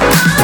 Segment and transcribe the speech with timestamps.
[0.00, 0.39] Bye.